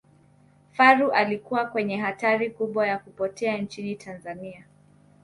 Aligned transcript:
faru 0.71 1.11
alikuwa 1.11 1.65
kwenye 1.65 1.97
hatari 1.97 2.49
kubwa 2.49 2.87
ya 2.87 2.99
kupotea 2.99 3.57
nchini 3.57 3.95
tanzania 3.95 4.65